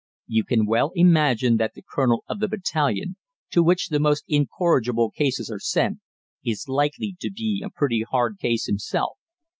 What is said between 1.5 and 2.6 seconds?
that the colonel of the